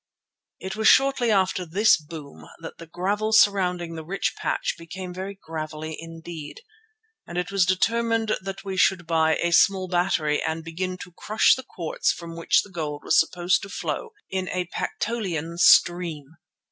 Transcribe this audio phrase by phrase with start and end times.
[0.59, 5.37] It was shortly after this boom that the gravel surrounding the rich patch became very
[5.39, 6.61] gravelly indeed,
[7.27, 11.53] and it was determined that we should buy a small battery and begin to crush
[11.53, 16.35] the quartz from which the gold was supposed to flow in a Pactolian stream.